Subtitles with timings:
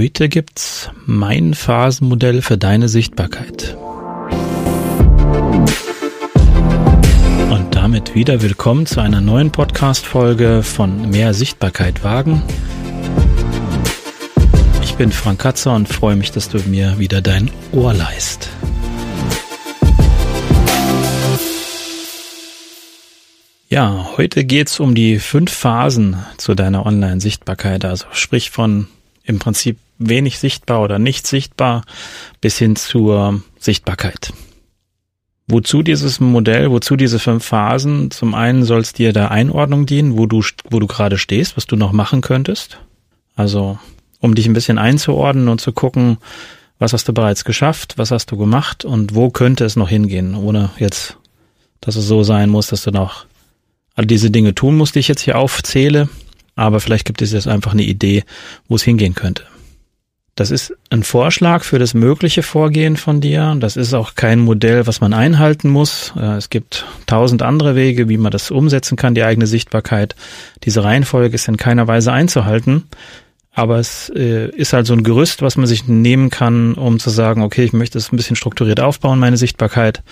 [0.00, 3.76] Heute gibt's mein Phasenmodell für deine Sichtbarkeit.
[7.50, 12.42] Und damit wieder willkommen zu einer neuen Podcast-Folge von Mehr Sichtbarkeit wagen.
[14.82, 18.48] Ich bin Frank Katzer und freue mich, dass du mir wieder dein Ohr leist.
[23.68, 28.86] Ja, heute geht's um die fünf Phasen zu deiner Online-Sichtbarkeit, also sprich von
[29.24, 31.84] im Prinzip wenig sichtbar oder nicht sichtbar
[32.40, 34.32] bis hin zur Sichtbarkeit.
[35.46, 38.10] Wozu dieses Modell, wozu diese fünf Phasen?
[38.10, 41.66] Zum einen soll es dir der Einordnung dienen, wo du, wo du gerade stehst, was
[41.66, 42.78] du noch machen könntest.
[43.34, 43.78] Also,
[44.20, 46.18] um dich ein bisschen einzuordnen und zu gucken,
[46.78, 50.34] was hast du bereits geschafft, was hast du gemacht und wo könnte es noch hingehen,
[50.34, 51.16] ohne jetzt,
[51.80, 53.26] dass es so sein muss, dass du noch
[53.96, 56.08] all diese Dinge tun musst, die ich jetzt hier aufzähle,
[56.54, 58.24] aber vielleicht gibt es jetzt einfach eine Idee,
[58.68, 59.44] wo es hingehen könnte.
[60.36, 63.56] Das ist ein Vorschlag für das mögliche Vorgehen von dir.
[63.60, 66.14] Das ist auch kein Modell, was man einhalten muss.
[66.16, 70.14] Äh, es gibt tausend andere Wege, wie man das umsetzen kann, die eigene Sichtbarkeit.
[70.64, 72.84] Diese Reihenfolge ist in keiner Weise einzuhalten.
[73.52, 77.10] Aber es äh, ist halt so ein Gerüst, was man sich nehmen kann, um zu
[77.10, 80.02] sagen, okay, ich möchte es ein bisschen strukturiert aufbauen, meine Sichtbarkeit,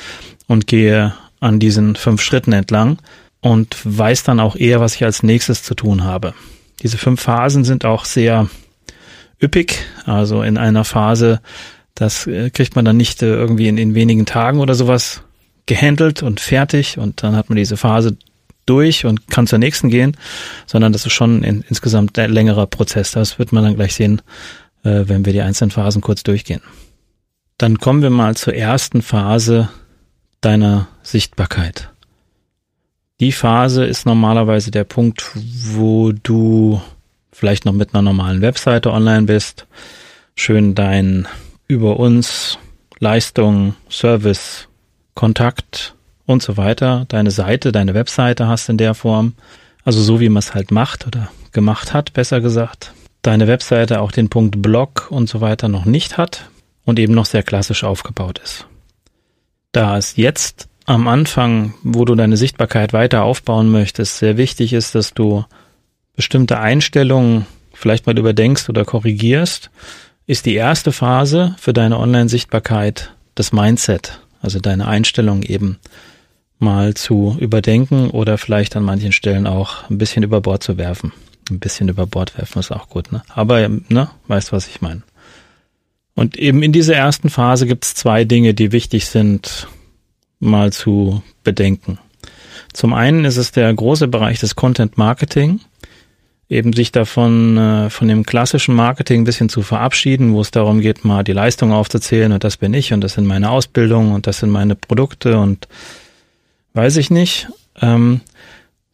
[0.48, 2.98] und gehe an diesen fünf Schritten entlang
[3.41, 6.35] und weiß dann auch eher, was ich als nächstes zu tun habe.
[6.83, 8.48] Diese fünf Phasen sind auch sehr
[9.42, 11.41] üppig, also in einer Phase,
[11.94, 15.22] das äh, kriegt man dann nicht äh, irgendwie in, in wenigen Tagen oder sowas
[15.67, 18.17] gehandelt und fertig und dann hat man diese Phase
[18.67, 20.17] durch und kann zur nächsten gehen,
[20.67, 23.12] sondern das ist schon in, insgesamt ein längerer Prozess.
[23.12, 24.22] Das wird man dann gleich sehen,
[24.84, 26.61] äh, wenn wir die einzelnen Phasen kurz durchgehen.
[27.56, 29.69] Dann kommen wir mal zur ersten Phase
[30.41, 31.91] deiner Sichtbarkeit.
[33.20, 36.80] Die Phase ist normalerweise der Punkt, wo du
[37.39, 39.67] vielleicht noch mit einer normalen Webseite online bist,
[40.34, 41.28] schön dein
[41.69, 42.58] über uns
[42.98, 44.69] Leistung, Service,
[45.14, 45.95] Kontakt
[46.27, 49.35] und so weiter, deine Seite, deine Webseite hast in der Form,
[49.85, 52.92] also so wie man es halt macht oder gemacht hat, besser gesagt.
[53.23, 56.51] Deine Webseite auch den Punkt Blog und so weiter noch nicht hat
[56.84, 58.67] und eben noch sehr klassisch aufgebaut ist.
[59.73, 64.95] Da es jetzt am Anfang, wo du deine Sichtbarkeit weiter aufbauen möchtest, sehr wichtig ist,
[64.95, 65.45] dass du
[66.18, 69.70] bestimmte Einstellungen vielleicht mal überdenkst oder korrigierst,
[70.27, 75.78] ist die erste Phase für deine Online-Sichtbarkeit das Mindset, also deine Einstellung eben
[76.58, 81.12] mal zu überdenken oder vielleicht an manchen Stellen auch ein bisschen über Bord zu werfen.
[81.51, 83.23] Ein bisschen über Bord werfen ist auch gut, ne?
[83.28, 85.02] Aber, ne, weißt was ich meine.
[86.17, 89.68] Und eben in dieser ersten Phase gibt es zwei Dinge, die wichtig sind,
[90.40, 92.01] mal zu bedenken.
[92.73, 95.61] Zum einen ist es der große Bereich des Content Marketing,
[96.48, 100.81] eben sich davon äh, von dem klassischen Marketing ein bisschen zu verabschieden, wo es darum
[100.81, 104.27] geht, mal die Leistung aufzuzählen und das bin ich und das sind meine Ausbildungen und
[104.27, 105.69] das sind meine Produkte und
[106.73, 107.48] weiß ich nicht,
[107.81, 108.23] ähm,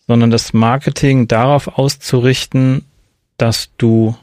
[0.06, 2.84] sondern das Marketing darauf auszurichten,
[3.36, 4.16] dass du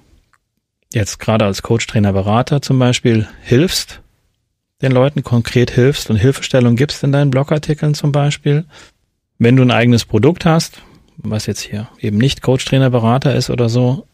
[0.94, 4.02] jetzt gerade als Coach, Trainer, Berater zum Beispiel hilfst,
[4.82, 8.66] den Leuten konkret hilfst und Hilfestellung gibst in deinen Blogartikeln zum Beispiel.
[9.38, 10.82] Wenn du ein eigenes Produkt hast,
[11.24, 14.06] was jetzt hier eben nicht Coach, Trainer, Berater ist oder so,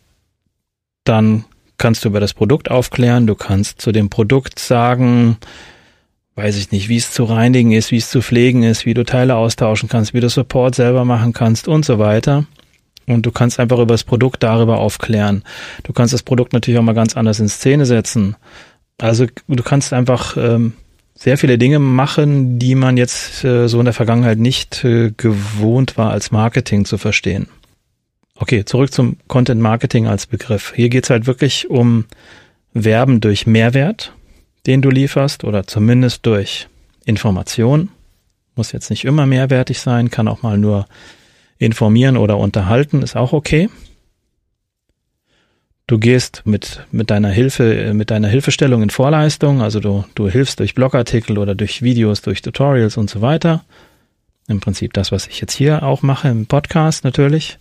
[1.04, 1.46] dann
[1.78, 3.28] kannst du über das Produkt aufklären.
[3.28, 5.38] Du kannst zu dem Produkt sagen,
[6.36, 9.04] weiß ich nicht, wie es zu reinigen ist, wie es zu pflegen ist, wie du
[9.04, 12.46] Teile austauschen kannst, wie du Support selber machen kannst und so weiter.
[13.08, 15.44] Und du kannst einfach über das Produkt darüber aufklären.
[15.84, 18.36] Du kannst das Produkt natürlich auch mal ganz anders in Szene setzen.
[19.00, 20.74] Also du kannst einfach ähm,
[21.18, 25.98] sehr viele Dinge machen, die man jetzt äh, so in der Vergangenheit nicht äh, gewohnt
[25.98, 27.48] war, als Marketing zu verstehen.
[28.36, 30.74] Okay, zurück zum Content Marketing als Begriff.
[30.76, 32.06] Hier geht's halt wirklich um
[32.74, 34.14] Werben durch Mehrwert,
[34.68, 36.68] den du lieferst, oder zumindest durch
[37.06, 37.90] Information.
[38.56, 40.88] Muss jetzt nicht immer mehrwertig sein, kann auch mal nur
[41.58, 43.70] informieren oder unterhalten, ist auch okay.
[45.88, 50.60] Du gehst mit, mit deiner Hilfe, mit deiner Hilfestellung in Vorleistung, also du, du hilfst
[50.60, 53.64] durch Blogartikel oder durch Videos, durch Tutorials und so weiter.
[54.50, 57.58] Im Prinzip das, was ich jetzt hier auch mache im Podcast natürlich.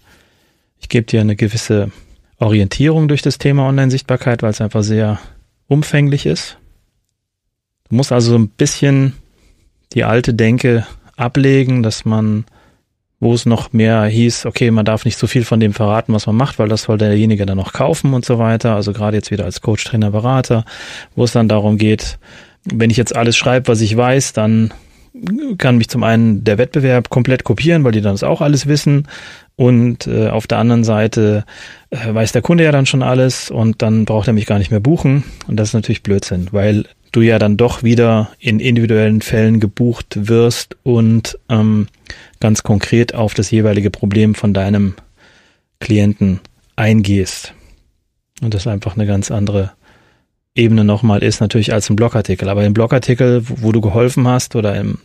[0.81, 1.93] Ich gebe dir eine gewisse
[2.39, 5.21] Orientierung durch das Thema Online-Sichtbarkeit, weil es einfach sehr
[5.69, 6.59] umfänglich ist.
[7.89, 9.15] Du musst also so ein bisschen
[9.95, 10.85] die alte Denke
[11.17, 12.45] ablegen, dass man
[13.19, 16.27] wo es noch mehr hieß, okay, man darf nicht so viel von dem verraten, was
[16.27, 18.75] man macht, weil das soll derjenige dann noch kaufen und so weiter.
[18.75, 20.65] Also gerade jetzt wieder als Coach, Trainer, Berater,
[21.15, 22.19] wo es dann darum geht,
[22.65, 24.73] wenn ich jetzt alles schreibe, was ich weiß, dann
[25.57, 29.09] kann mich zum einen der Wettbewerb komplett kopieren, weil die dann das auch alles wissen.
[29.57, 31.45] Und äh, auf der anderen Seite
[31.89, 34.71] äh, weiß der Kunde ja dann schon alles und dann braucht er mich gar nicht
[34.71, 35.25] mehr buchen.
[35.47, 40.29] Und das ist natürlich Blödsinn, weil du ja dann doch wieder in individuellen Fällen gebucht
[40.29, 41.89] wirst und ähm,
[42.41, 44.95] ganz konkret auf das jeweilige Problem von deinem
[45.81, 46.41] Klienten
[46.77, 47.55] eingehst.
[48.43, 49.73] Und das einfach eine ganz andere
[50.55, 52.49] Ebene nochmal ist, natürlich als ein Blogartikel.
[52.49, 54.99] Aber im Blogartikel, wo du geholfen hast oder im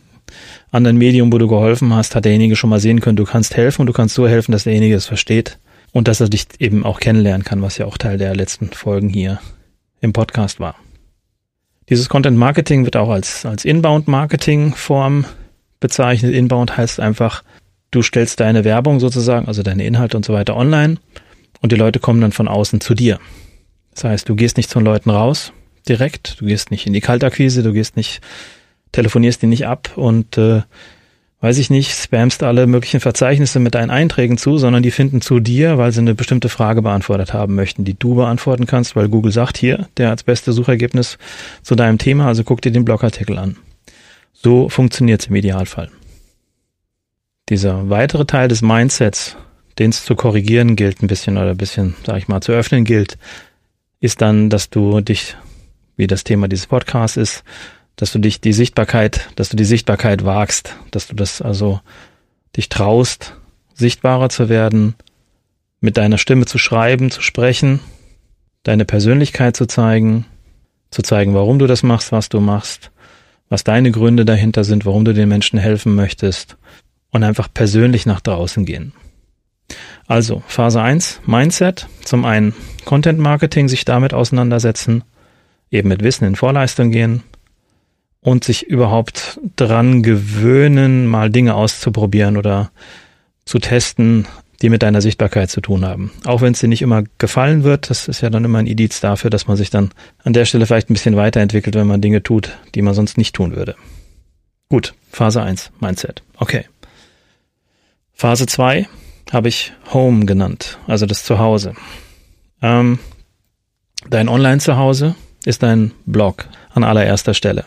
[0.70, 3.82] anderen Medium, wo du geholfen hast, hat derjenige schon mal sehen können, du kannst helfen
[3.82, 5.58] und du kannst so helfen, dass derjenige es versteht
[5.92, 9.08] und dass er dich eben auch kennenlernen kann, was ja auch Teil der letzten Folgen
[9.08, 9.40] hier
[10.00, 10.76] im Podcast war.
[11.88, 15.26] Dieses Content Marketing wird auch als, als Inbound Marketing Form
[15.82, 16.34] bezeichnet.
[16.34, 17.44] Inbound heißt einfach,
[17.90, 20.96] du stellst deine Werbung sozusagen, also deine Inhalte und so weiter online
[21.60, 23.18] und die Leute kommen dann von außen zu dir.
[23.94, 25.52] Das heißt, du gehst nicht zu den Leuten raus
[25.88, 28.20] direkt, du gehst nicht in die Kaltakquise, du gehst nicht,
[28.92, 30.62] telefonierst die nicht ab und äh,
[31.40, 35.40] weiß ich nicht, spamst alle möglichen Verzeichnisse mit deinen Einträgen zu, sondern die finden zu
[35.40, 39.32] dir, weil sie eine bestimmte Frage beantwortet haben möchten, die du beantworten kannst, weil Google
[39.32, 41.18] sagt hier, der als beste Suchergebnis
[41.62, 43.56] zu deinem Thema, also guck dir den Blogartikel an.
[44.42, 45.88] So funktioniert es im Idealfall.
[47.48, 49.36] Dieser weitere Teil des Mindsets,
[49.78, 52.84] den es zu korrigieren gilt, ein bisschen oder ein bisschen, sag ich mal, zu öffnen
[52.84, 53.18] gilt,
[54.00, 55.36] ist dann, dass du dich,
[55.96, 57.44] wie das Thema dieses Podcasts ist,
[57.94, 61.80] dass du dich die Sichtbarkeit, dass du die Sichtbarkeit wagst, dass du das also
[62.56, 63.36] dich traust,
[63.74, 64.94] sichtbarer zu werden,
[65.80, 67.80] mit deiner Stimme zu schreiben, zu sprechen,
[68.64, 70.24] deine Persönlichkeit zu zeigen,
[70.90, 72.91] zu zeigen, warum du das machst, was du machst,
[73.52, 76.56] was deine Gründe dahinter sind, warum du den Menschen helfen möchtest
[77.10, 78.94] und einfach persönlich nach draußen gehen.
[80.06, 81.86] Also Phase 1, Mindset.
[82.02, 82.54] Zum einen
[82.86, 85.04] Content Marketing, sich damit auseinandersetzen,
[85.70, 87.24] eben mit Wissen in Vorleistung gehen
[88.22, 92.70] und sich überhaupt dran gewöhnen, mal Dinge auszuprobieren oder
[93.44, 94.26] zu testen,
[94.62, 96.12] die mit deiner Sichtbarkeit zu tun haben.
[96.24, 99.00] Auch wenn es dir nicht immer gefallen wird, das ist ja dann immer ein Indiz
[99.00, 99.90] dafür, dass man sich dann
[100.22, 103.34] an der Stelle vielleicht ein bisschen weiterentwickelt, wenn man Dinge tut, die man sonst nicht
[103.34, 103.74] tun würde.
[104.68, 106.22] Gut, Phase 1, Mindset.
[106.36, 106.64] Okay.
[108.12, 108.86] Phase 2,
[109.32, 111.74] habe ich Home genannt, also das Zuhause.
[112.60, 113.00] Ähm,
[114.08, 117.64] dein Online-Zuhause ist dein Blog an allererster Stelle.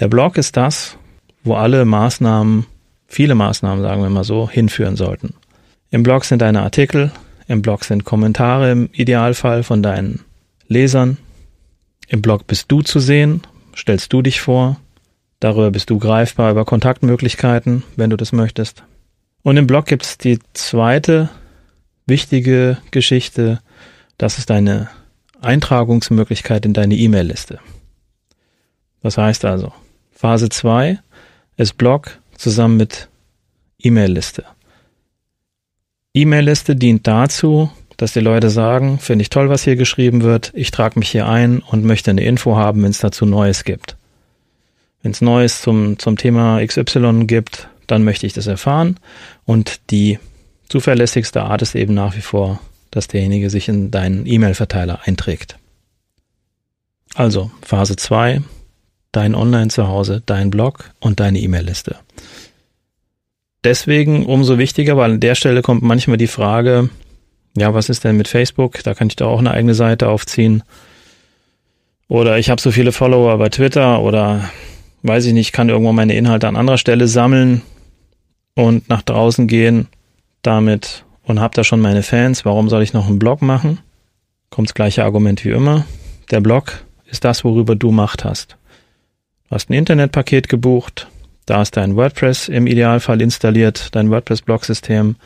[0.00, 0.96] Der Blog ist das,
[1.44, 2.66] wo alle Maßnahmen,
[3.06, 5.34] viele Maßnahmen, sagen wir mal so, hinführen sollten.
[5.90, 7.10] Im Blog sind deine Artikel,
[7.48, 10.20] im Blog sind Kommentare im Idealfall von deinen
[10.68, 11.18] Lesern.
[12.06, 13.42] Im Blog bist du zu sehen,
[13.76, 14.80] stellst du dich vor,
[15.40, 18.84] darüber bist du greifbar über Kontaktmöglichkeiten, wenn du das möchtest.
[19.42, 21.28] Und im Blog gibt es die zweite
[22.06, 23.60] wichtige Geschichte.
[24.16, 24.88] Das ist eine
[25.40, 27.58] Eintragungsmöglichkeit in deine E-Mail-Liste.
[29.02, 29.72] Das heißt also,
[30.12, 31.00] Phase 2
[31.56, 33.08] ist Blog zusammen mit
[33.78, 34.44] E-Mail-Liste.
[36.14, 40.70] E-Mail-Liste dient dazu, dass die Leute sagen, finde ich toll, was hier geschrieben wird, ich
[40.70, 43.96] trage mich hier ein und möchte eine Info haben, wenn es dazu Neues gibt.
[45.02, 48.98] Wenn es Neues zum, zum Thema XY gibt, dann möchte ich das erfahren.
[49.44, 50.18] Und die
[50.68, 52.60] zuverlässigste Art ist eben nach wie vor,
[52.90, 55.58] dass derjenige sich in deinen E-Mail-Verteiler einträgt.
[57.14, 58.42] Also Phase 2,
[59.12, 61.96] dein Online-Zuhause, dein Blog und deine E-Mail-Liste.
[63.64, 66.88] Deswegen umso wichtiger, weil an der Stelle kommt manchmal die Frage,
[67.56, 68.82] ja, was ist denn mit Facebook?
[68.84, 70.62] Da kann ich da auch eine eigene Seite aufziehen.
[72.08, 74.50] Oder ich habe so viele Follower bei Twitter oder
[75.02, 77.62] weiß ich nicht, kann irgendwo meine Inhalte an anderer Stelle sammeln
[78.54, 79.88] und nach draußen gehen
[80.42, 82.44] damit und habe da schon meine Fans.
[82.44, 83.78] Warum soll ich noch einen Blog machen?
[84.50, 85.84] Kommt das gleiche Argument wie immer.
[86.30, 88.56] Der Blog ist das, worüber du Macht hast.
[89.48, 91.08] Du hast ein Internetpaket gebucht,
[91.50, 95.16] da ist dein WordPress im Idealfall installiert, dein WordPress-Blog-System.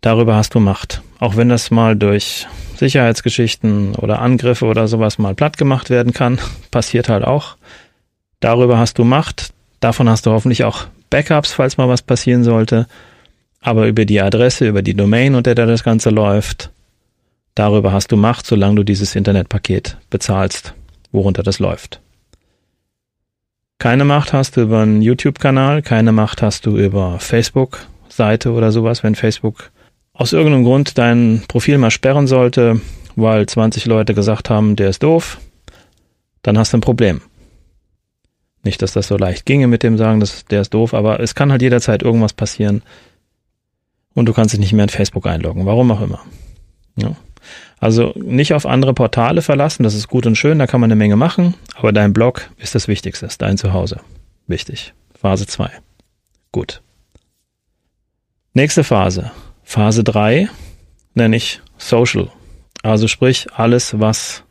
[0.00, 1.00] Darüber hast du Macht.
[1.20, 6.40] Auch wenn das mal durch Sicherheitsgeschichten oder Angriffe oder sowas mal platt gemacht werden kann,
[6.72, 7.56] passiert halt auch.
[8.40, 9.52] Darüber hast du Macht.
[9.78, 12.88] Davon hast du hoffentlich auch Backups, falls mal was passieren sollte.
[13.60, 16.70] Aber über die Adresse, über die Domain, unter der das Ganze läuft,
[17.54, 20.74] darüber hast du Macht, solange du dieses Internetpaket bezahlst,
[21.12, 22.00] worunter das läuft.
[23.82, 29.02] Keine Macht hast du über einen YouTube-Kanal, keine Macht hast du über Facebook-Seite oder sowas,
[29.02, 29.72] wenn Facebook
[30.12, 32.80] aus irgendeinem Grund dein Profil mal sperren sollte,
[33.16, 35.40] weil 20 Leute gesagt haben, der ist doof,
[36.42, 37.22] dann hast du ein Problem.
[38.62, 41.34] Nicht, dass das so leicht ginge mit dem Sagen, dass der ist doof, aber es
[41.34, 42.82] kann halt jederzeit irgendwas passieren
[44.14, 46.20] und du kannst dich nicht mehr in Facebook einloggen, warum auch immer.
[46.94, 47.16] Ja.
[47.82, 50.94] Also nicht auf andere Portale verlassen, das ist gut und schön, da kann man eine
[50.94, 53.98] Menge machen, aber dein Blog ist das Wichtigste, ist dein Zuhause.
[54.46, 54.94] Wichtig.
[55.20, 55.68] Phase 2.
[56.52, 56.80] Gut.
[58.54, 59.32] Nächste Phase.
[59.64, 60.48] Phase 3
[61.14, 62.28] nenne ich Social.
[62.84, 64.44] Also sprich alles, was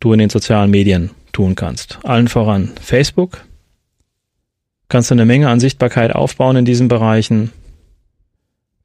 [0.00, 1.98] du in den sozialen Medien tun kannst.
[2.02, 3.42] Allen voran Facebook.
[4.88, 7.52] Kannst du eine Menge an Sichtbarkeit aufbauen in diesen Bereichen.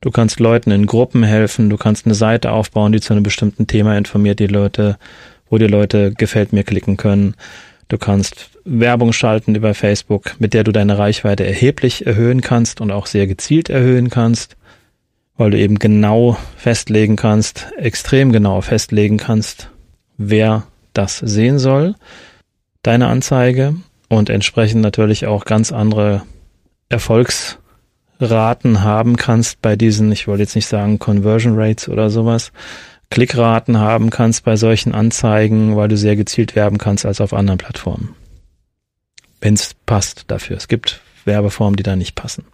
[0.01, 1.69] Du kannst Leuten in Gruppen helfen.
[1.69, 4.97] Du kannst eine Seite aufbauen, die zu einem bestimmten Thema informiert die Leute,
[5.49, 7.35] wo die Leute gefällt mir klicken können.
[7.87, 12.91] Du kannst Werbung schalten über Facebook, mit der du deine Reichweite erheblich erhöhen kannst und
[12.91, 14.57] auch sehr gezielt erhöhen kannst,
[15.37, 19.69] weil du eben genau festlegen kannst, extrem genau festlegen kannst,
[20.17, 21.95] wer das sehen soll,
[22.81, 23.75] deine Anzeige
[24.09, 26.23] und entsprechend natürlich auch ganz andere
[28.19, 32.51] Erfolgsraten haben kannst bei diesen, ich wollte jetzt nicht sagen Conversion Rates oder sowas,
[33.09, 37.57] Klickraten haben kannst bei solchen Anzeigen, weil du sehr gezielt werben kannst als auf anderen
[37.57, 38.15] Plattformen.
[39.41, 40.57] Wenn es passt dafür.
[40.57, 42.45] Es gibt Werbeformen, die da nicht passen.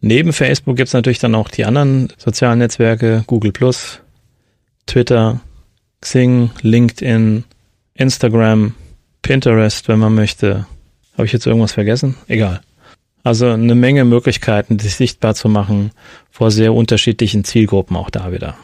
[0.00, 3.52] Neben Facebook gibt es natürlich dann auch die anderen sozialen Netzwerke, Google
[4.86, 5.40] Twitter,
[6.00, 7.44] Xing, LinkedIn,
[7.94, 8.74] Instagram,
[9.22, 10.66] Pinterest, wenn man möchte.
[11.14, 12.16] Habe ich jetzt irgendwas vergessen?
[12.26, 12.60] Egal.
[13.24, 15.92] Also eine Menge Möglichkeiten, sich sichtbar zu machen
[16.30, 18.56] vor sehr unterschiedlichen Zielgruppen auch da wieder.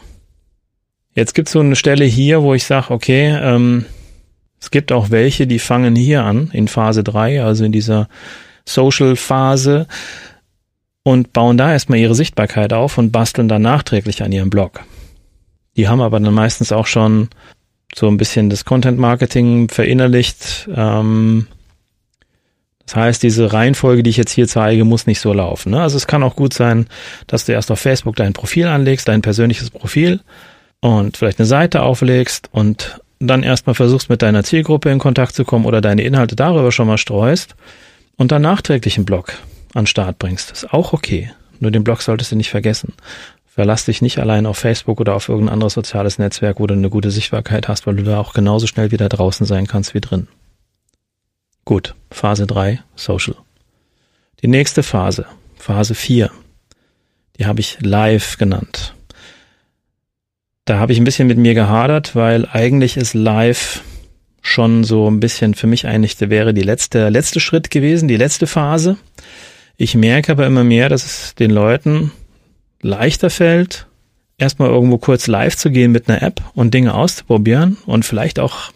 [1.15, 3.85] Jetzt gibt es so eine Stelle hier, wo ich sage, okay, ähm,
[4.59, 8.09] es gibt auch welche, die fangen hier an, in Phase 3, also in dieser
[8.65, 9.87] Social-Phase
[11.03, 14.81] und bauen da erstmal ihre Sichtbarkeit auf und basteln dann nachträglich an ihrem Blog.
[15.77, 17.29] Die haben aber dann meistens auch schon
[17.95, 20.69] so ein bisschen das Content-Marketing verinnerlicht.
[20.75, 21.47] Ähm,
[22.89, 25.73] das heißt, diese Reihenfolge, die ich jetzt hier zeige, muss nicht so laufen.
[25.73, 25.79] Ne?
[25.79, 26.87] Also es kann auch gut sein,
[27.27, 30.21] dass du erst auf Facebook dein Profil anlegst, dein persönliches Profil
[30.81, 35.45] und vielleicht eine Seite auflegst und dann erstmal versuchst mit deiner Zielgruppe in Kontakt zu
[35.45, 37.53] kommen oder deine Inhalte darüber schon mal streust
[38.17, 39.33] und dann nachträglich einen Blog
[39.75, 40.49] an Start bringst.
[40.49, 41.31] Ist auch okay.
[41.59, 42.93] Nur den Blog solltest du nicht vergessen.
[43.45, 46.89] Verlass dich nicht allein auf Facebook oder auf irgendein anderes soziales Netzwerk, wo du eine
[46.89, 50.27] gute Sichtbarkeit hast, weil du da auch genauso schnell wieder draußen sein kannst wie drin.
[51.69, 53.35] Gut, Phase 3, Social.
[54.41, 56.31] Die nächste Phase, Phase 4,
[57.37, 58.95] die habe ich live genannt.
[60.65, 63.83] Da habe ich ein bisschen mit mir gehadert, weil eigentlich ist live
[64.41, 68.17] schon so ein bisschen für mich eigentlich der wäre die letzte, letzte Schritt gewesen, die
[68.17, 68.97] letzte Phase.
[69.77, 72.11] Ich merke aber immer mehr, dass es den Leuten
[72.81, 73.85] leichter fällt,
[74.39, 78.71] erstmal irgendwo kurz live zu gehen mit einer App und Dinge auszuprobieren und vielleicht auch,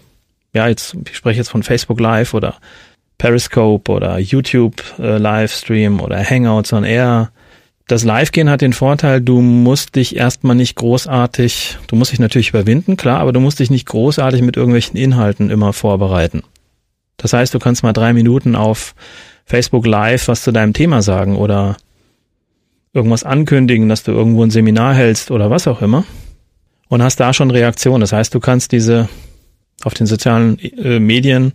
[0.53, 2.55] ja, jetzt, ich spreche jetzt von Facebook Live oder
[3.17, 7.31] Periscope oder YouTube äh, Livestream oder Hangouts on Air
[7.87, 12.49] das Live-Gehen hat den Vorteil, du musst dich erstmal nicht großartig, du musst dich natürlich
[12.49, 16.43] überwinden, klar, aber du musst dich nicht großartig mit irgendwelchen Inhalten immer vorbereiten.
[17.17, 18.95] Das heißt, du kannst mal drei Minuten auf
[19.45, 21.75] Facebook Live was zu deinem Thema sagen oder
[22.93, 26.05] irgendwas ankündigen, dass du irgendwo ein Seminar hältst oder was auch immer
[26.87, 27.99] und hast da schon Reaktion.
[27.99, 29.09] Das heißt, du kannst diese
[29.83, 31.53] auf den sozialen äh, Medien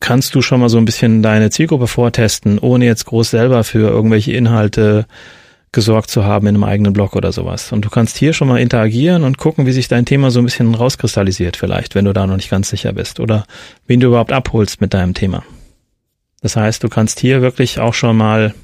[0.00, 3.88] kannst du schon mal so ein bisschen deine Zielgruppe vortesten, ohne jetzt groß selber für
[3.88, 5.06] irgendwelche Inhalte
[5.72, 7.72] gesorgt zu haben in einem eigenen Blog oder sowas.
[7.72, 10.44] Und du kannst hier schon mal interagieren und gucken, wie sich dein Thema so ein
[10.44, 13.46] bisschen rauskristallisiert vielleicht, wenn du da noch nicht ganz sicher bist oder
[13.86, 15.42] wen du überhaupt abholst mit deinem Thema.
[16.40, 18.54] Das heißt, du kannst hier wirklich auch schon mal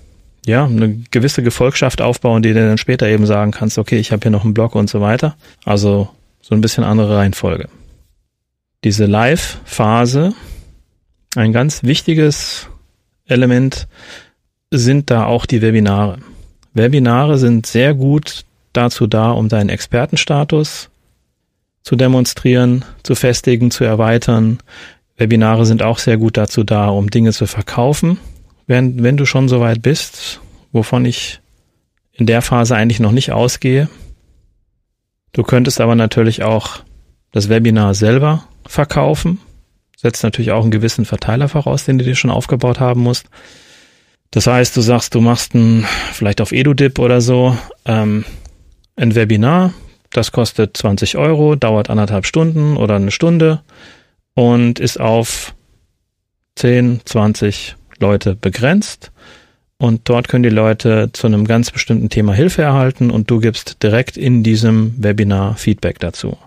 [0.47, 4.23] ja, eine gewisse Gefolgschaft aufbauen, die dir dann später eben sagen kannst, okay, ich habe
[4.23, 5.37] hier noch einen Blog und so weiter.
[5.65, 6.09] Also
[6.41, 7.69] so ein bisschen andere Reihenfolge.
[8.85, 10.35] Diese Live-Phase,
[11.37, 12.69] ein ganz wichtiges
[13.27, 13.87] Element
[14.73, 16.19] sind da auch die Webinare.
[16.75, 20.91] Webinare sind sehr gut dazu da, um deinen Expertenstatus
[21.83, 24.59] zu demonstrieren, zu festigen, zu erweitern.
[25.17, 28.19] Webinare sind auch sehr gut dazu da, um Dinge zu verkaufen.
[28.67, 30.41] Wenn, wenn du schon so weit bist,
[30.73, 31.41] wovon ich
[32.13, 33.89] in der Phase eigentlich noch nicht ausgehe.
[35.33, 36.81] Du könntest aber natürlich auch
[37.31, 39.39] das Webinar selber verkaufen.
[39.97, 43.27] Setzt natürlich auch einen gewissen Verteiler voraus, den du dir schon aufgebaut haben musst.
[44.31, 48.25] Das heißt, du sagst, du machst ein, vielleicht auf EduDip oder so, ähm,
[48.97, 49.75] ein Webinar,
[50.11, 53.61] das kostet 20 Euro, dauert anderthalb Stunden oder eine Stunde
[54.35, 55.55] und ist auf
[56.57, 59.13] 10, 20 Leute begrenzt.
[59.77, 63.83] Und dort können die Leute zu einem ganz bestimmten Thema Hilfe erhalten und du gibst
[63.83, 66.39] direkt in diesem Webinar Feedback dazu.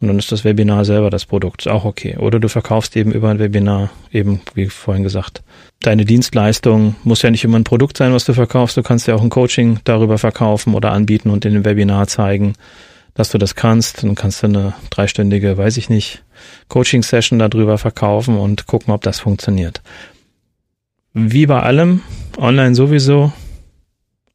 [0.00, 2.16] Und dann ist das Webinar selber das Produkt, auch okay.
[2.18, 5.42] Oder du verkaufst eben über ein Webinar, eben wie vorhin gesagt,
[5.80, 6.96] deine Dienstleistung.
[7.02, 8.76] Muss ja nicht immer ein Produkt sein, was du verkaufst.
[8.76, 12.52] Du kannst ja auch ein Coaching darüber verkaufen oder anbieten und in dem Webinar zeigen,
[13.14, 14.02] dass du das kannst.
[14.02, 16.22] Dann kannst du eine dreistündige, weiß ich nicht,
[16.68, 19.80] Coaching-Session darüber verkaufen und gucken, ob das funktioniert.
[21.14, 22.02] wie bei allem,
[22.36, 23.32] online sowieso,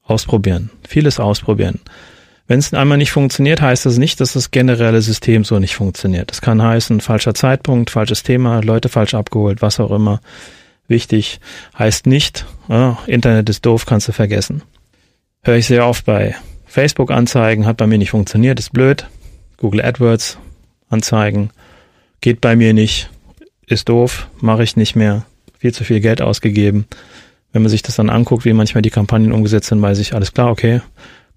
[0.04, 0.72] ausprobieren.
[0.88, 1.80] Vieles ausprobieren.
[2.48, 6.32] Wenn es einmal nicht funktioniert, heißt das nicht, dass das generelle System so nicht funktioniert.
[6.32, 10.22] Das kann heißen, falscher Zeitpunkt, falsches Thema, Leute falsch abgeholt, was auch immer.
[10.88, 11.40] Wichtig
[11.80, 14.64] heißt nicht, oh, Internet ist doof, kannst du vergessen.
[15.44, 19.08] Höre ich sehr oft bei Facebook-Anzeigen, hat bei mir nicht funktioniert, ist blöd.
[19.58, 20.38] Google AdWords,
[20.90, 21.52] Anzeigen,
[22.20, 23.10] geht bei mir nicht,
[23.68, 25.24] ist doof, mache ich nicht mehr,
[25.58, 26.86] viel zu viel Geld ausgegeben.
[27.54, 30.34] Wenn man sich das dann anguckt, wie manchmal die Kampagnen umgesetzt sind, weiß ich, alles
[30.34, 30.82] klar, okay,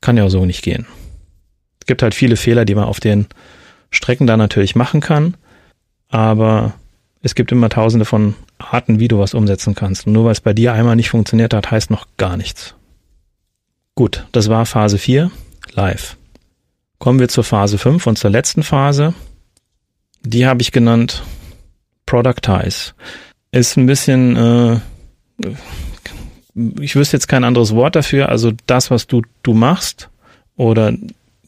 [0.05, 0.87] kann ja so nicht gehen.
[1.81, 3.27] Es gibt halt viele Fehler, die man auf den
[3.91, 5.35] Strecken da natürlich machen kann,
[6.09, 6.75] aber
[7.23, 10.07] es gibt immer tausende von Arten, wie du was umsetzen kannst.
[10.07, 12.75] Und nur weil es bei dir einmal nicht funktioniert hat, heißt noch gar nichts.
[13.95, 15.31] Gut, das war Phase 4,
[15.73, 16.19] live.
[16.99, 19.15] Kommen wir zur Phase 5 und zur letzten Phase.
[20.23, 21.23] Die habe ich genannt
[22.05, 22.93] Productize.
[23.53, 24.81] Ist ein bisschen äh,
[26.55, 30.09] ich wüsste jetzt kein anderes Wort dafür, also das, was du, du machst
[30.57, 30.93] oder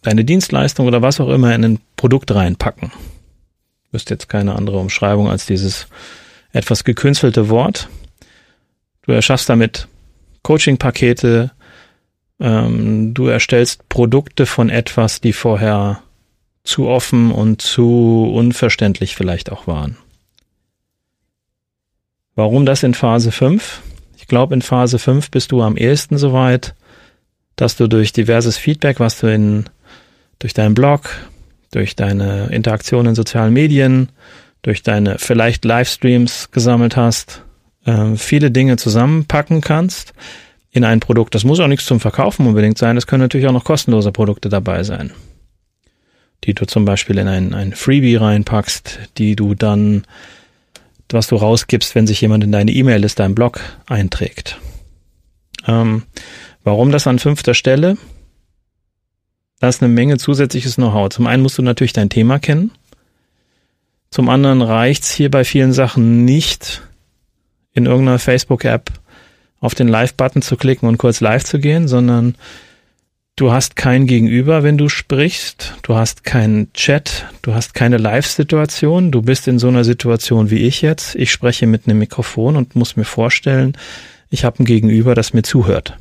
[0.02, 2.92] deine Dienstleistung oder was auch immer in ein Produkt reinpacken.
[3.92, 5.86] Wüsste jetzt keine andere Umschreibung als dieses
[6.52, 7.88] etwas gekünstelte Wort.
[9.02, 9.88] Du erschaffst damit
[10.42, 11.52] Coaching-Pakete,
[12.40, 16.02] ähm, du erstellst Produkte von etwas, die vorher
[16.64, 19.96] zu offen und zu unverständlich vielleicht auch waren.
[22.34, 23.80] Warum das in Phase 5?
[24.26, 26.74] Ich glaube, in Phase 5 bist du am ehesten soweit,
[27.54, 29.66] dass du durch diverses Feedback, was du in,
[30.40, 31.08] durch deinen Blog,
[31.70, 34.08] durch deine Interaktion in sozialen Medien,
[34.62, 37.44] durch deine vielleicht Livestreams gesammelt hast,
[37.84, 40.12] äh, viele Dinge zusammenpacken kannst
[40.72, 41.36] in ein Produkt.
[41.36, 42.96] Das muss auch nichts zum Verkaufen unbedingt sein.
[42.96, 45.12] Es können natürlich auch noch kostenlose Produkte dabei sein,
[46.42, 50.02] die du zum Beispiel in ein, ein Freebie reinpackst, die du dann
[51.12, 54.58] was du rausgibst, wenn sich jemand in deine E-Mail-Liste, deinen Blog einträgt.
[55.66, 56.04] Ähm,
[56.64, 57.96] warum das an fünfter Stelle?
[59.60, 61.08] Da ist eine Menge zusätzliches Know-how.
[61.08, 62.70] Zum einen musst du natürlich dein Thema kennen.
[64.10, 66.82] Zum anderen reicht's hier bei vielen Sachen nicht,
[67.72, 68.90] in irgendeiner Facebook-App
[69.60, 72.36] auf den Live-Button zu klicken und kurz live zu gehen, sondern
[73.38, 75.74] Du hast kein Gegenüber, wenn du sprichst.
[75.82, 77.26] Du hast keinen Chat.
[77.42, 79.10] Du hast keine Live-Situation.
[79.10, 81.14] Du bist in so einer Situation wie ich jetzt.
[81.16, 83.76] Ich spreche mit einem Mikrofon und muss mir vorstellen,
[84.30, 85.98] ich habe ein Gegenüber, das mir zuhört.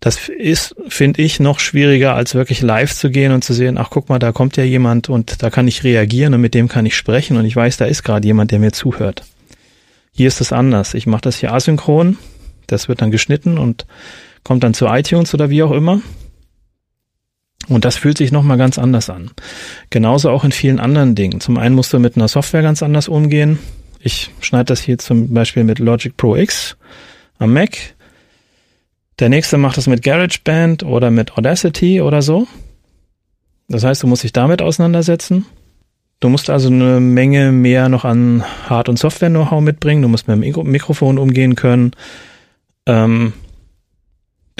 [0.00, 3.90] Das ist, finde ich, noch schwieriger, als wirklich live zu gehen und zu sehen, ach
[3.90, 6.86] guck mal, da kommt ja jemand und da kann ich reagieren und mit dem kann
[6.86, 9.24] ich sprechen und ich weiß, da ist gerade jemand, der mir zuhört.
[10.12, 10.94] Hier ist es anders.
[10.94, 12.16] Ich mache das hier asynchron.
[12.68, 13.84] Das wird dann geschnitten und
[14.44, 16.00] kommt dann zu iTunes oder wie auch immer.
[17.68, 19.30] Und das fühlt sich nochmal ganz anders an.
[19.90, 21.40] Genauso auch in vielen anderen Dingen.
[21.40, 23.58] Zum einen musst du mit einer Software ganz anders umgehen.
[24.00, 26.76] Ich schneide das hier zum Beispiel mit Logic Pro X
[27.38, 27.94] am Mac.
[29.20, 32.48] Der nächste macht das mit GarageBand oder mit Audacity oder so.
[33.68, 35.46] Das heißt, du musst dich damit auseinandersetzen.
[36.18, 40.02] Du musst also eine Menge mehr noch an Hard- und Software-Know-how mitbringen.
[40.02, 41.92] Du musst mit dem Mikrofon umgehen können.
[42.86, 43.32] Ähm,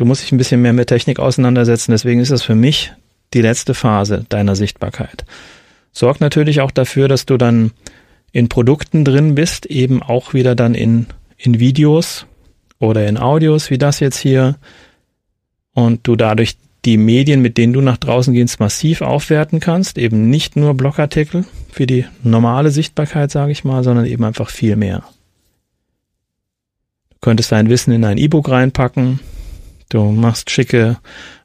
[0.03, 1.93] Du musst dich ein bisschen mehr mit Technik auseinandersetzen.
[1.93, 2.93] Deswegen ist das für mich
[3.35, 5.25] die letzte Phase deiner Sichtbarkeit.
[5.93, 7.71] Sorgt natürlich auch dafür, dass du dann
[8.33, 12.27] in Produkten drin bist, eben auch wieder dann in, in Videos
[12.81, 14.57] oder in Audios wie das jetzt hier
[15.73, 20.29] und du dadurch die Medien, mit denen du nach draußen gehst, massiv aufwerten kannst, eben
[20.31, 25.05] nicht nur Blogartikel für die normale Sichtbarkeit, sage ich mal, sondern eben einfach viel mehr.
[27.11, 29.21] Du könntest dein Wissen in ein E-Book reinpacken,
[29.93, 30.97] Du machst schicke,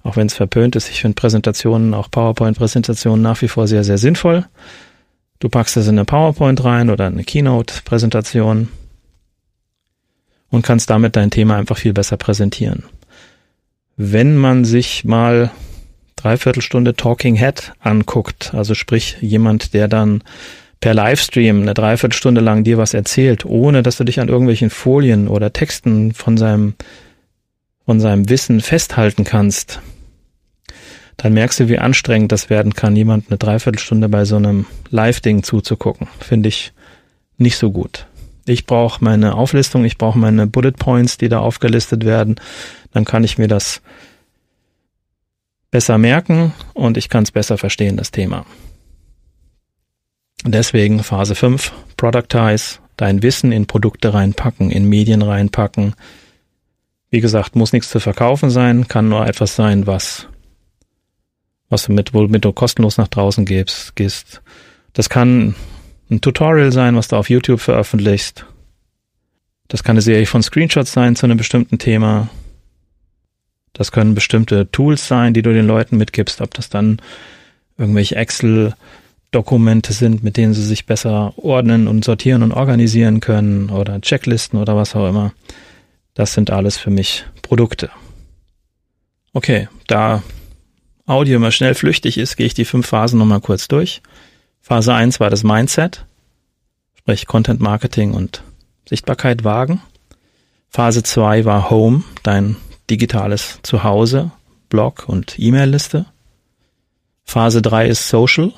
[0.04, 3.98] auch wenn es verpönt ist, ich finde Präsentationen, auch PowerPoint-Präsentationen nach wie vor sehr, sehr
[3.98, 4.46] sinnvoll.
[5.40, 8.70] Du packst es in eine PowerPoint rein oder eine Keynote-Präsentation
[10.50, 12.84] und kannst damit dein Thema einfach viel besser präsentieren.
[13.98, 15.52] Wenn man sich mal
[16.16, 20.24] dreiviertel Stunde Talking Head anguckt, also sprich jemand, der dann
[20.80, 25.28] per Livestream eine Dreiviertelstunde lang dir was erzählt, ohne dass du dich an irgendwelchen Folien
[25.28, 26.76] oder Texten von seinem
[27.88, 29.80] von seinem Wissen festhalten kannst,
[31.16, 35.42] dann merkst du, wie anstrengend das werden kann, jemand eine Dreiviertelstunde bei so einem Live-Ding
[35.42, 36.10] zuzugucken.
[36.20, 36.74] Finde ich
[37.38, 38.06] nicht so gut.
[38.46, 42.36] Ich brauche meine Auflistung, ich brauche meine Bullet Points, die da aufgelistet werden.
[42.92, 43.82] Dann kann ich mir das
[45.72, 48.46] besser merken und ich kann es besser verstehen, das Thema.
[50.44, 55.96] Deswegen Phase 5, Productize, dein Wissen in Produkte reinpacken, in Medien reinpacken,
[57.10, 60.28] wie gesagt, muss nichts zu verkaufen sein, kann nur etwas sein, was,
[61.70, 64.42] was du mit, womit du kostenlos nach draußen gehst, gehst.
[64.94, 65.56] Das kann
[66.10, 68.46] ein Tutorial sein, was du auf YouTube veröffentlichst.
[69.68, 72.30] Das kann eine Serie von Screenshots sein zu einem bestimmten Thema.
[73.74, 77.02] Das können bestimmte Tools sein, die du den Leuten mitgibst, ob das dann
[77.78, 84.02] irgendwelche Excel-Dokumente sind, mit denen sie sich besser ordnen und sortieren und organisieren können oder
[84.02, 85.34] Checklisten oder was auch immer.
[86.18, 87.92] Das sind alles für mich Produkte.
[89.34, 90.24] Okay, da
[91.06, 94.02] Audio immer schnell flüchtig ist, gehe ich die fünf Phasen nochmal kurz durch.
[94.60, 96.06] Phase eins war das Mindset,
[96.96, 98.42] sprich Content Marketing und
[98.90, 99.80] Sichtbarkeit wagen.
[100.70, 102.56] Phase zwei war Home, dein
[102.90, 104.32] digitales Zuhause,
[104.70, 106.08] Blog und E-Mail-Liste.
[107.26, 108.54] Phase drei ist Social,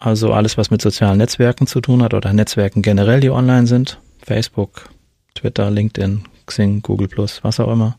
[0.00, 4.00] also alles, was mit sozialen Netzwerken zu tun hat oder Netzwerken generell, die online sind.
[4.20, 4.90] Facebook,
[5.36, 7.98] Twitter, LinkedIn, Xing, Google was auch immer.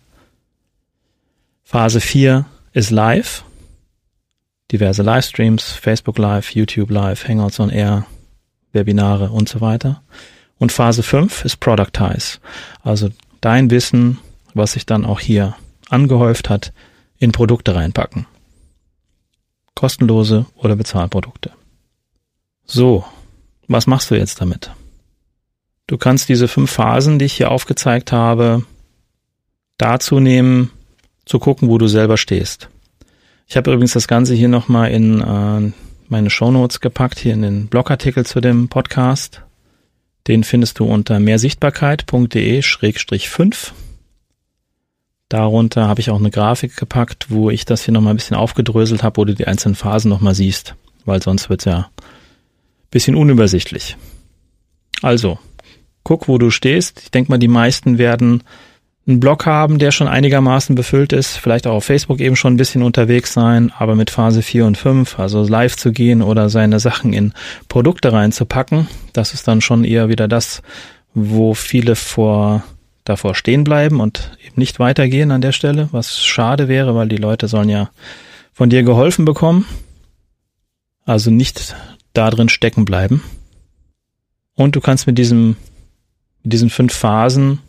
[1.63, 3.43] Phase vier ist Live,
[4.71, 8.05] diverse Livestreams, Facebook Live, YouTube Live, Hangouts on Air,
[8.73, 10.01] Webinare und so weiter.
[10.57, 12.39] Und Phase 5 ist Productize.
[12.81, 13.09] Also
[13.41, 14.19] dein Wissen,
[14.53, 15.55] was sich dann auch hier
[15.89, 16.73] angehäuft hat,
[17.17, 18.25] in Produkte reinpacken.
[19.75, 21.51] Kostenlose oder Bezahlprodukte.
[22.65, 23.05] So,
[23.67, 24.71] was machst du jetzt damit?
[25.87, 28.63] Du kannst diese fünf Phasen, die ich hier aufgezeigt habe,
[29.77, 30.71] dazu nehmen,
[31.25, 32.69] zu gucken, wo du selber stehst.
[33.47, 35.71] Ich habe übrigens das Ganze hier nochmal in äh,
[36.07, 39.41] meine Shownotes gepackt, hier in den Blogartikel zu dem Podcast.
[40.27, 43.71] Den findest du unter mehrsichtbarkeit.de-5.
[45.27, 49.03] Darunter habe ich auch eine Grafik gepackt, wo ich das hier nochmal ein bisschen aufgedröselt
[49.03, 51.85] habe, wo du die einzelnen Phasen nochmal siehst, weil sonst wird es ja ein
[52.91, 53.97] bisschen unübersichtlich.
[55.01, 55.39] Also,
[56.03, 57.01] guck, wo du stehst.
[57.03, 58.43] Ich denke mal, die meisten werden
[59.05, 62.57] einen Blog haben, der schon einigermaßen befüllt ist, vielleicht auch auf Facebook eben schon ein
[62.57, 66.79] bisschen unterwegs sein, aber mit Phase 4 und 5, also live zu gehen oder seine
[66.79, 67.33] Sachen in
[67.67, 70.61] Produkte reinzupacken, das ist dann schon eher wieder das,
[71.13, 72.63] wo viele vor
[73.03, 77.17] davor stehen bleiben und eben nicht weitergehen an der Stelle, was schade wäre, weil die
[77.17, 77.89] Leute sollen ja
[78.53, 79.65] von dir geholfen bekommen.
[81.05, 81.75] Also nicht
[82.13, 83.21] da drin stecken bleiben.
[84.55, 85.57] Und du kannst mit diesem,
[86.43, 87.59] mit diesen fünf Phasen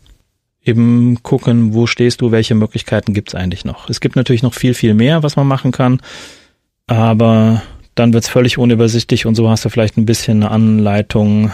[0.63, 3.89] eben gucken, wo stehst du, welche Möglichkeiten gibt es eigentlich noch.
[3.89, 6.01] Es gibt natürlich noch viel, viel mehr, was man machen kann,
[6.87, 7.61] aber
[7.93, 11.51] dann wird es völlig unübersichtlich und so hast du vielleicht ein bisschen eine Anleitung,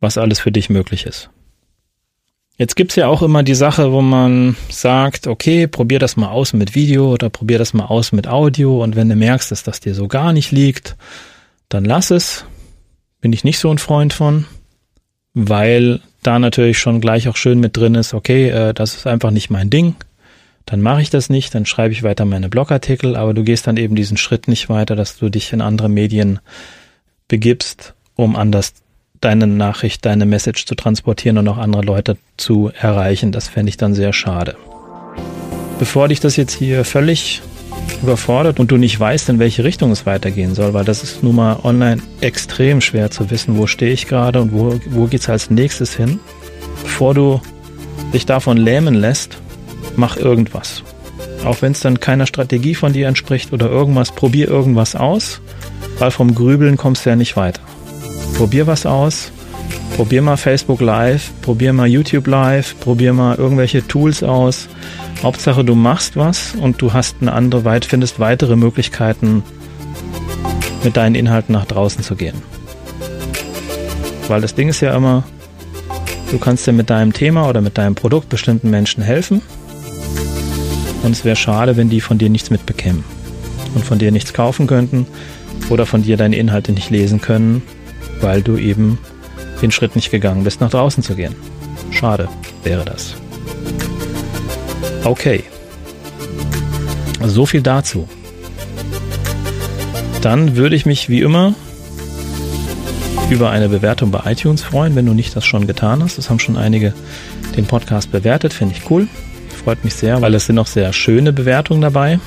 [0.00, 1.30] was alles für dich möglich ist.
[2.56, 6.52] Jetzt gibt's ja auch immer die Sache, wo man sagt, okay, probier das mal aus
[6.52, 9.80] mit Video oder probier das mal aus mit Audio und wenn du merkst, dass das
[9.80, 10.96] dir so gar nicht liegt,
[11.68, 12.44] dann lass es.
[13.20, 14.46] Bin ich nicht so ein Freund von,
[15.34, 19.30] weil da natürlich schon gleich auch schön mit drin ist, okay, äh, das ist einfach
[19.30, 19.96] nicht mein Ding,
[20.64, 23.76] dann mache ich das nicht, dann schreibe ich weiter meine Blogartikel, aber du gehst dann
[23.76, 26.38] eben diesen Schritt nicht weiter, dass du dich in andere Medien
[27.28, 28.74] begibst, um anders
[29.20, 33.32] deine Nachricht, deine Message zu transportieren und auch andere Leute zu erreichen.
[33.32, 34.56] Das fände ich dann sehr schade.
[35.78, 37.42] Bevor dich das jetzt hier völlig
[38.02, 41.36] überfordert und du nicht weißt, in welche Richtung es weitergehen soll, weil das ist nun
[41.36, 45.50] mal online extrem schwer zu wissen, wo stehe ich gerade und wo, wo es als
[45.50, 46.20] nächstes hin.
[46.82, 47.40] Bevor du
[48.12, 49.38] dich davon lähmen lässt,
[49.96, 50.82] mach irgendwas.
[51.44, 55.40] Auch wenn es dann keiner Strategie von dir entspricht oder irgendwas, probier irgendwas aus,
[55.98, 57.60] weil vom Grübeln kommst du ja nicht weiter.
[58.36, 59.30] Probier was aus,
[59.96, 64.68] probier mal Facebook Live, probier mal YouTube Live, probier mal irgendwelche Tools aus,
[65.22, 69.42] Hauptsache, du machst was und du hast eine andere, weit, findest weitere Möglichkeiten,
[70.82, 72.42] mit deinen Inhalten nach draußen zu gehen.
[74.28, 75.24] Weil das Ding ist ja immer,
[76.30, 79.42] du kannst dir mit deinem Thema oder mit deinem Produkt bestimmten Menschen helfen.
[81.02, 83.04] Und es wäre schade, wenn die von dir nichts mitbekämen
[83.74, 85.06] und von dir nichts kaufen könnten
[85.70, 87.62] oder von dir deine Inhalte nicht lesen können,
[88.20, 88.98] weil du eben
[89.62, 91.34] den Schritt nicht gegangen bist, nach draußen zu gehen.
[91.90, 92.28] Schade
[92.62, 93.14] wäre das.
[95.04, 95.44] Okay.
[97.22, 98.08] So viel dazu.
[100.20, 101.54] Dann würde ich mich wie immer
[103.30, 106.18] über eine Bewertung bei iTunes freuen, wenn du nicht das schon getan hast.
[106.18, 106.94] Das haben schon einige
[107.56, 109.08] den Podcast bewertet, finde ich cool.
[109.64, 112.18] Freut mich sehr, weil es sind auch sehr schöne Bewertungen dabei.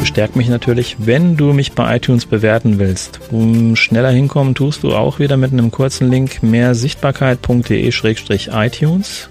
[0.00, 3.20] Bestärkt mich natürlich, wenn du mich bei iTunes bewerten willst.
[3.30, 9.28] Um schneller hinkommen, tust du auch wieder mit einem kurzen Link mehrsichtbarkeit.de-iTunes.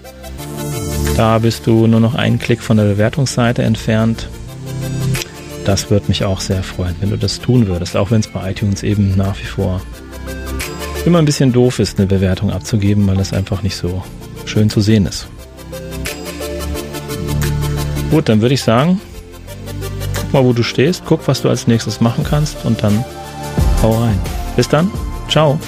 [1.16, 4.28] Da bist du nur noch einen Klick von der Bewertungsseite entfernt.
[5.64, 8.50] Das würde mich auch sehr freuen, wenn du das tun würdest, auch wenn es bei
[8.50, 9.80] iTunes eben nach wie vor
[11.04, 14.02] immer ein bisschen doof ist, eine Bewertung abzugeben, weil das einfach nicht so
[14.46, 15.28] schön zu sehen ist.
[18.10, 19.00] Gut, dann würde ich sagen,
[20.30, 23.04] guck mal, wo du stehst, guck, was du als nächstes machen kannst und dann
[23.82, 24.18] hau rein.
[24.56, 24.90] Bis dann,
[25.28, 25.58] ciao.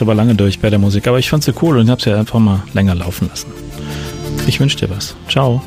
[0.00, 2.18] Hältst aber lange durch bei der Musik, aber ich fand sie cool und hab's ja
[2.18, 3.52] einfach mal länger laufen lassen.
[4.46, 5.14] Ich wünsche dir was.
[5.28, 5.62] Ciao.